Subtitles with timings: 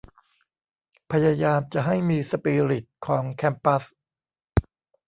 [1.11, 3.83] พยายามจะให้มีสปิริตของแคมปัส